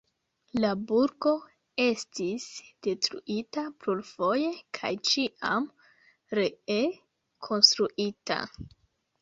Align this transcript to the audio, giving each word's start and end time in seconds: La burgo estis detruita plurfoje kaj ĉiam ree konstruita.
La 0.61 0.69
burgo 0.91 1.33
estis 1.83 2.47
detruita 2.87 3.65
plurfoje 3.83 4.49
kaj 4.79 4.91
ĉiam 5.11 5.69
ree 6.41 6.83
konstruita. 7.51 8.41